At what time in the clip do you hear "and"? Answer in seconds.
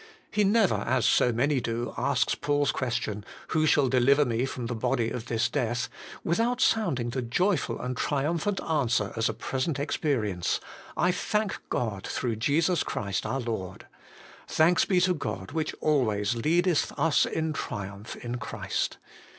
7.79-7.95